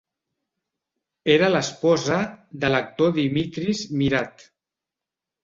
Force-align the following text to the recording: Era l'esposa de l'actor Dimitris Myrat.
Era 1.33 1.49
l'esposa 1.55 2.17
de 2.65 2.73
l'actor 2.73 3.13
Dimitris 3.19 3.85
Myrat. 4.01 4.49